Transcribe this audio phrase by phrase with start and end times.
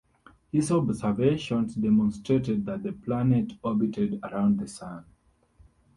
[0.51, 5.05] His observations demonstrated that the planet orbited around the Sun.